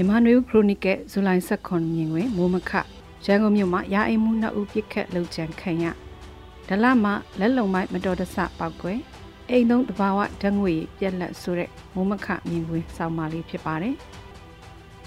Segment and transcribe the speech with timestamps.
[0.00, 2.70] မြန်မာနွေဦးခရိုနီကယ်ဇူလိုင်16မြင်တွင်မိုးမခ
[3.24, 5.84] ရန်ကုန်မြို့မှာရာအိမ်မှုနှစ်ဦးပြစ်ခတ်လှုပ်ကြံခံရ
[6.68, 7.06] ဒလမ
[7.40, 8.98] လက်လုံမိုက်မတော်တဆပောက်ကွယ်
[9.50, 13.94] အိမ်သုံးတဘာဝဓငွေပြက်လက်ဆိုတဲ့မိုးမခမြင်ကွင်းဆောင်းပါလေးဖြစ်ပါတယ်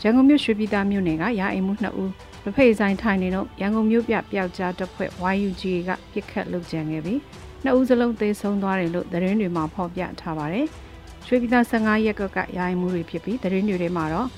[0.01, 2.11] ရန်ကုန်မြို့ရွှေပြည်သားမြို့နယ်ကရာအိမ်မှုနှစ်ဦး
[2.43, 7.19] တစ်ဖိတ်ဆိုင်ထိုင်နေတော့ရန်ကုန်မြို့ပြပျောက်ကြားတပ်ဖွဲ့ YUG ကပြစ်ခတ်လှုပ်ကြံခဲ့ပြီး
[7.63, 10.67] နှစ်ဦးစလုံးသေဆုံးသွားတယ်လို့သတင်းတွေမှာဖော်ပြထားပါတယ်
[11.27, 14.29] ရွှေပြည်သား15ရက်ကကရာအိမ်မှုတွေဖြစ်ပြီးသတင်းတွေထဲမှာတော့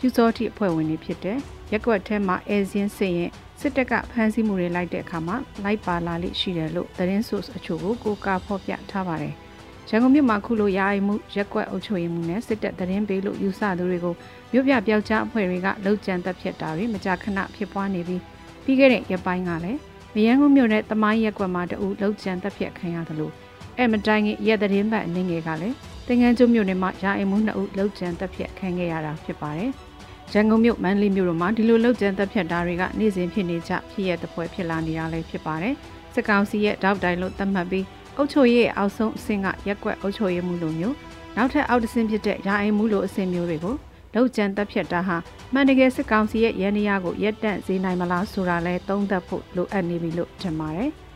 [0.00, 1.38] ပြူစောတိအဖွဲ့ဝင်တွေဖြစ်တဲ့
[1.72, 9.34] ရက်ကွက်ထဲမှာအဲဇင်းစင်ရဲ့စစ်တပ်ကဖမ်းဆီးမှုတွေလိုက်တဲ့အခါမှာလိုက်ပါလာလိရှိတယ်လို့သတင်း source အချို့ကိုကိုကာဖော်ပြထားပါတယ်။
[9.88, 14.14] ရန်ကုန်မြို့မှာခုလိုရာအိမ်မှုရက်ကွက်အုပ်ချုပ်ရေးမှုနဲ့စစ်တပ်သတင်းပေးလို့ယူဆသူတွေကို
[14.52, 18.22] မြို့ပြပျောက်ကြားအဖွဲ့တွေကလှုပ်ကြံတက်ဖြတ်တာတွေမကြာခဏဖြစ်ပွားနေပြီး
[18.64, 19.78] ပြီးခဲ့တဲ့ရက်ပိုင်းကလည်း
[20.14, 23.32] မရန်ကုန်မြို့နယ်တမိုင်းရက်ကွက်မှာတူလှုပ်ကြံတက်ဖြတ်ခံရတယ်လို့
[23.78, 25.76] အဲ့မတိုင်ခင်ရက်သတင်းပတ်အနေငယ်ကလည်း
[26.08, 29.70] တင်ငန်းကျွမြို့နယ်မှာရာအိမ်မှုနှစ်ဦးလှုပ်ကြံတက်ဖြတ်ခံခဲ့ရတာဖြစ်ပါတယ်။
[30.32, 35.74] ရန်ကုန်မြို့မန္တလေးမြို့တို့မှာဒီလိုလှုပ်ကြံတက်ဖြတ်တာတွေကနေ့စဉ်ဖြစ်နေကြဖြစ်ရတဲ့ပွဲဖြစ်လာနေတာလည်းဖြစ်ပါတယ်။
[36.14, 37.84] စစ်ကောင်စီရဲ့တောက်တိုင်လို့သတ်မှတ်ပြီး
[38.16, 40.96] အုပ်ချုပ်ရေးအောက်ဆုံးအဆင့်ကရက်ကွက်အုပ်ချုပ်ရေးမှုလိုမျိုး
[41.36, 43.76] နောက်ထပ်အောက်တဆင့်ဖြစ်တဲ့ရာအိမ်မှုလိုအဆင့်မျိုးတွေကို
[44.14, 45.16] လှုပ်ကြံတက်ဖြတ်တာဟာ
[45.52, 50.90] မှန်တကယ်စစ်ကောင်စီရဲ့ရန်ရာကိုရက်တန့်စေနိုင်မလားဆိုတာလဲသုံးသပ်ဖို့လိုအပ်နေပြီလို့ထင်ပါတယ်။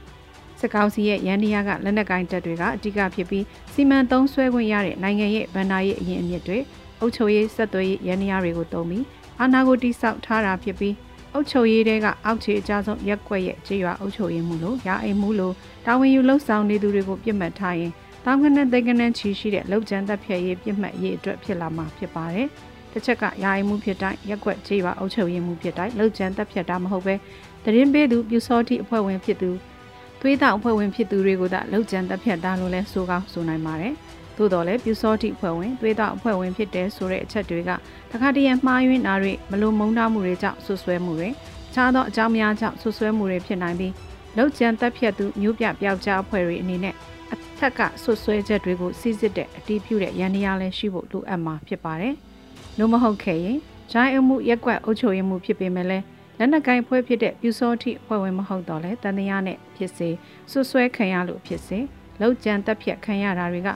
[0.63, 6.59] စစ်ကောင်စီရဲ့ရန်နီယာကလက်နက်ကိုင်းတပ်တွေကအဓိကဖြစ်ပြီးစီမံသုံးဆွဲခွင့်ရတဲ့နိုင်ငံရဲ့ဗန္နာရေးအရင်အမြစ်တွေ
[7.01, 9.05] အုပ်ချုပ်ရေးဆက်သွယ်ရေးရန်ရာတွေကိုတုံးပြီး
[9.41, 10.95] အာဏာကိုတိဆောက်ထားတာဖြစ်ပြီး
[11.33, 15.55] အုပ်ချုပ်ရေးတွေကအောက်ခြေအကြဆုံးရက်ွက်ရဲ့ခြေရွာအုပ်ချုပ်ရေးမှုလို့ရာအိမ်မှုလို့
[15.87, 17.93] တာဝန်ယူလှုပ်ဆောင်နေသူတွေကိုပြစ်မှတ်ထားရင်
[18.25, 22.49] တောင်းခနဲ့သိကနဲ့ချီရှိတဲ့လောက်ကျန်သက်ဖြည့်ရေးပြစ်မှတ်ရေးအတွက်ဖြစ်လာမှာဖြစ်ပါတယ်။
[22.93, 27.15] တစ်ချက်ကရာအိမ်မှုဖြစ်တိုင်းရက်ွက်ခြေရွာအုပ်ချုပ်ရေးမှုဖြစ်တိုင်းလောက်ကျန်သက်ဖြည့်တာမဟုတ်ပဲ
[27.65, 29.51] တရင်ပေးသူပြူစောတိအဖွဲ့ဝင်ဖြစ်သူ
[30.23, 33.95] သွေးတောက်အဖွဲ့ဝင်ဖြစ်သူတွေကိုသာလောက်ကျန်သက်ဖြည့်တာလို့လဲဆိုကောင်းဆိုနိုင်ပါတယ်။
[34.37, 37.71] သို့တော်လည်းပြူစောတိအဖွဲ့ဝင်သွေးသားအဖွဲ့ဝင်ဖြစ်တဲ့ဆိုတဲ့အချက်တွေက
[38.11, 41.29] တခါတရံမှားယွင်းတာတွေမလိုမုန်းတာမှုတွေကြောင့်ဆွဆွဲမှုတွေ
[41.75, 43.93] ခြားသောအကြောင်းများကြောင့်ဆွဆွဲမှုတွေဖြစ်နိုင်ပြီး
[44.37, 46.95] လောက်ကျန်တက်ဖြတ်သူမျိုးပြပျောက်ကြားအဖွဲ့တွေအနေနဲ့
[47.33, 52.15] အထက်ကဆွဆွဲချက်တွေကိုစီစစ်တဲ့အတီးပြုတဲ့ရန်တရားလည်းရှိဖို့လိုအပ်မှာဖြစ်ပါတယ်။
[52.79, 53.59] လို့မဟုတ်ခဲ့ရင်
[53.93, 56.05] ဂျိုင်းအမှုရက်ကွက်အုပ်ချုပ်ရေးမှုဖြစ်ပေမဲ့လည်း
[56.43, 60.09] လက်နက်ကိုင်ဖွဲ့ဖြစ်တဲ့ပြူစောတိအဖွဲ့ဝင်မဟုတ်တော့လဲတန်တရားနဲ့ဖြစ်စေ
[60.51, 61.79] ဆွဆွဲခံရလို့ဖြစ်စေ
[62.21, 63.69] လောက်ကျန်တက်ဖြတ်ခံရတာတွေက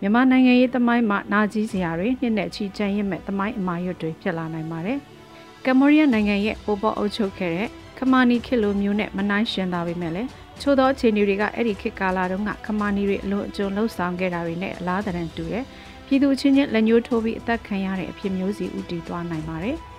[0.00, 4.98] မြန်မာနိုင်ငံရေးသမိုင်းမှာနာကြီးစရာတွေနှစ်နဲ့ချီချမ်းရစ်မဲ့သမိုင်းအမာရွတ်တွေဖြစ်လာနိုင်ပါတယ်။
[5.64, 10.28] ကမ္ဘောဒီးယားနိုင်ငံရဲ့ပိုပေါ်အုပ်ချုပ်ခဲ့တဲ့ခမာနီခေတ်လိုမျိုးနဲ့မနိုင်ရှင်သာပေမဲ့လည်း
[10.60, 15.64] ချို့သောအခြေအနေတွေကအဲ့ဒီခေတ်ကာလတုန်းကခမာနီတွေအလွန်အကျွံလှုပ်ဆောင်ခဲ့တာတွေနဲ့အလားတန်တူတယ်။
[16.06, 19.78] ပြည်သူချင်းချင်းလက်ညှိုးထိုးပြီးအသက်ခံရတဲ့အဖြစ်မျိုးစီဥတည်သွားနိုင်ပါတယ်။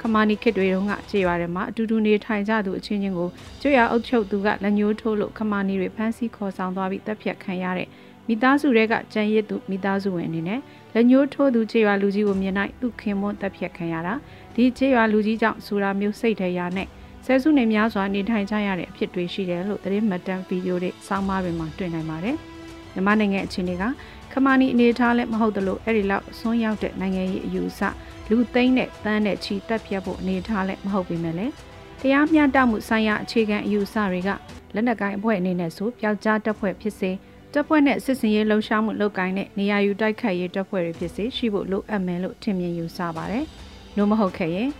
[0.00, 3.28] ခမာနီခေတ်တွေတုန်းကကြေးရွာထဲမှာအတူတူနေထိုင်ကြသူအချင်းချင်းကို
[3.60, 7.88] ကျွရအုပ်ချုပ်သူကလက်ညှိုးထိုးလို့ခမာနီတွေဖမ်းဆီးခေါ်ဆောင်သွားပြီးတပ်ဖြတ်ခံရတဲ့
[8.28, 10.60] မိသားစုတွေကကြံရစ်သူမိသားစုဝင်အနေနဲ့
[10.94, 14.14] လက်ညှိုးထိုးသူခြေရွာလူကြီးကိုမြင်လိုက်သူခင်မွန်းတက်ဖြတ်ခံရတာ
[14.54, 16.88] ဒီခြေရွာလူကြီးကြောင့်ဆိုတာမျိုးစိတ်ထဲရနဲ့
[17.24, 22.36] ဆဲစုနေများစွာနေထိုင်ကြရတဲ့အဖြစ်တွေရှိတယ်လို့သတင်းမှတ်တမ်းဗီဒီယိုတွေစောင်းမားတွေမှာတွေ့နိုင်ပါတယ်။
[22.92, 23.84] မြန်မာနိုင်ငံအခြေအနေက
[24.32, 27.80] ခမာနီအနေထားလည်းမဟုတ်သလိုအဲ့ဒီလောက်ဆွန်းရောက်တဲ့နိုင်ငံရေးအယူအဆ
[28.30, 31.52] လူသိန်းနဲ့တန်းနဲ့ချီတက်ပြတ်ဖို့အနေထားလည်းမဟုတ်ပေမဲ့လည်း
[32.00, 34.30] တရားမျှတမှုဆိုင်ရာအခြေခံအယူအဆတွေက
[34.74, 37.10] လက်နက်ကိုင်အဖွဲ့အနေနဲ့ဆိုပျောက်ကြားတပ်ဖွဲ့ဖြစ်စေ
[37.52, 43.44] တပ်ဖွဲ့နဲ့စစ်စင်ရေးလှုပ်ရှားမှုလုပ်ကိုင်းတဲ့နေရာယူတိုက်ခတ်ရေးတပ်ဖွဲ့တွေဖြစ်စေရှိဖို့လိုအပ်မယ်လို့ထင်မြင်ယူဆပါတယ်။
[43.96, 44.70] လို့မဟုတ်ခဲ့ရင်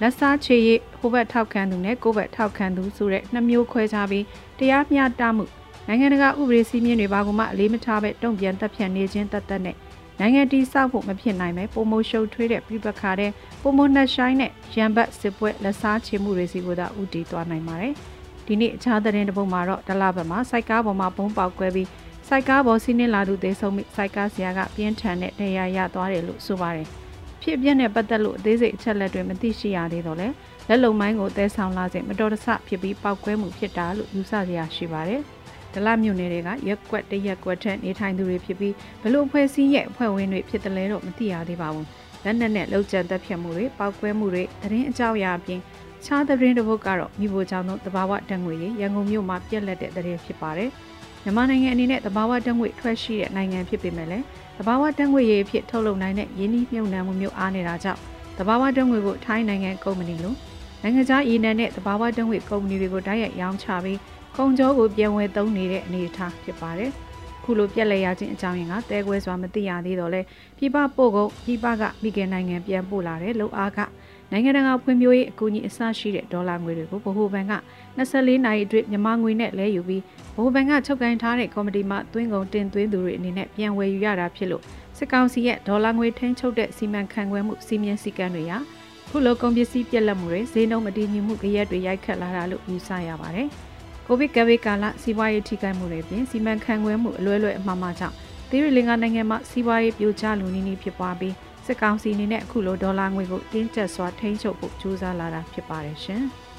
[0.00, 4.24] လက်စားချေရေးဟိုဘက်ထောက်ခံသူနဲ့ကိုယ့်ဘက်ထောက်ခံသူဆိုတဲ့နှစ်မျိုးခွဲခြားပြီး
[4.58, 5.44] တရားမျှတမှု
[5.86, 9.76] နိုင်ငံတကာဥပဒေစည်းမျဉ်းတွေဘာကမှအလေးမထားပဲတုံ့ပြန်တပ်ဖြတ်နေခြင်းတသက်နဲ့
[10.20, 13.30] နိုင်ငံတီဆောက်ဖို့မဖြစ်နိုင်ပဲပုံမိုရှုပ်ထွေးတဲ့ပြပခါတဲ့
[13.62, 17.94] ပုံမိုနှက်ဆိုင်နဲ့ရန်ဘတ်စစ်ပွဲလက်စားချေမှုတွေစီကိုသာဥတီသွားနိုင်ပါတယ်။
[18.46, 21.88] ဒီနေ့အခြားသတင်းတစ်ပုဒ်မှာတော့ဒလဘက်မှာစိုက်ကားပေါ်မှာဘုံပေါက်ကွဲပြီး
[22.28, 26.86] စိုက်ကားပေါ်စီးနှင်းလာသူသေဆုံးမိစိုက်ကားဆရာကပြင်းထန်တဲ့တရားရသွားတယ်လို့ဆိုပါတယ်။
[27.42, 30.28] ဖြစ်ပြနဲ့ပတ်သက်လို့အသေးစိတ်အချက်လက်တွေမသိရှိရသေးတော့လဲ
[30.68, 35.22] လက်လုံမိုင်းကိုတဲဆောင်လာစဉ်မတော်တဆဖြစ်ပြီးပောက်ကွဲမှုဖြစ်တာလို့ယူဆစရာရှိပါတယ်။
[35.74, 41.86] ဒလမြို့နယ်တွေကရက်ကွက်တရက်ကွက်ထက်နေထိုင်သူတွေဖြစ်ပြီးဘလို့ဖွဲ့စည်းရဲ့အဖွဲ့ဝင်တွေဖြစ်တယ်လဲတော့မသိရသေးပါဘူး။
[42.24, 45.60] လက်နက်နဲ့လှုပ်ကြံတက်ဖြတ်မှုတွေပောက်ကွဲမှုတွေသတင်းအကြောင်းအရာအပြင်
[46.04, 50.70] ခြားသတင်းတစ်ပုဒ်ကတော့မိဖို့ကြောင့်တော့တဘာဝတန်ငွေရရန်ကုန်မြို့မှာပြက်လက်တဲ့သတင်းဖြစ်ပါတယ်။
[51.22, 54.24] မြန်မာနိုင်ငံအနေနဲ့သဘာဝတက်ငွေထွက်ရှိတဲ့နိုင်ငံဖြစ်ပေမဲ့လည်း
[54.58, 58.00] သဘာဝတက်ငွေရေးဖြစ်ထုတ်လုပ်နိုင်တဲ့ယင်းနှိမ့်မြုံနှံမှုမျိုးအားနေတာကြောင့်
[58.38, 60.34] သဘာဝတက်ငွေကိုထိုင်းနိုင်ငံကုမ္ပဏီလို
[60.82, 63.98] နိုင်ငံခြားရည်နယ်နဲ့သဘာဝတက်ငွေကုမ္ပဏီတွေကိုတိုက်ရိုက်ရောင်းချပြီး
[64.36, 66.92] ကုန်ကြောကိုပြန်ဝယ်သုံးနေတဲ့အနေအထားဖြစ်ပါတယ်။
[67.44, 70.20] ခုလိုပြက်လက်ရခြင်းအကြောင်းရင်းကတဲခွဲစွာမသိရသေးတော့လဲ
[70.58, 73.78] ပြပပို့ကုန်ပြပကမိခင်နိုင်ငံပြန်ပို့လာတဲ့လုံအားက
[74.30, 77.54] နိုင်ငံတကာဖွံ့ဖြိုးရေးအကူအညီအစရှိတဲ့ဒေါ်လာငွေတွေကိုဗဟိုဘဏ်က
[77.98, 80.02] 24နာရီအတွင်းမြန်မာငွေနဲ့လဲယူပြီး
[80.34, 84.62] ဗဟိုဘဏ်ကချုပ်ကိုင်ထားတဲ့ကော်မတီမှသွင်းကုန်တင်သွင်းသူတွေအနေနဲ့ပြန်ဝယ်ယူရတာဖြစ်လို့
[84.96, 88.58] စစ်ကောင်စီရဲ့ဒေါ်လာငွေထိန်းချုပ်တဲ့စီမံခန့်ခွဲမှုစီမံစည်းကမ်းတွေဟာ
[89.08, 93.50] ခုလိုကုန်ပစ္စည်းပြက်လက်မှုတွေဈေးနှုန်းမတည်ငြိမ်မှုကြရက်တွေရိုက်ခတ်လာတာလို့ယူဆရပါတယ်။
[94.12, 98.14] ကိုဗစ်ကပ်ဘေးကာလစီးပွားရေးထိခိုက်မှုတွေပြင်စီမံခန့်ခွဲမှုအလွဲလွဲအမှားမှားကြောင့်
[98.50, 101.34] သီရိလင်္ကာနိုင်ငံမှာစီးပွားရေးပြိုကျလူနီးနီးဖြစ်ပွားပြီး
[101.66, 106.22] စစ်ကောင်စီအနေနဲ့အခုလိုဒေါ်လာငွေကိုတင်းကျပ်စွာထိန်းချုပ်ဖို့ကြိုးစားလာတာဖြစ်ပါတယ်ရှင်။